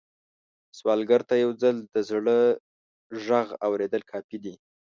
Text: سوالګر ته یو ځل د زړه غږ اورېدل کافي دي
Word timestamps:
سوالګر 0.77 1.21
ته 1.29 1.35
یو 1.43 1.51
ځل 1.61 1.75
د 1.93 1.95
زړه 2.09 2.37
غږ 3.25 3.47
اورېدل 3.65 4.01
کافي 4.11 4.37
دي 4.43 4.53